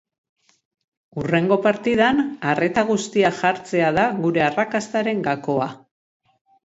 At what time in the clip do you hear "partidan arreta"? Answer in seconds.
1.65-2.85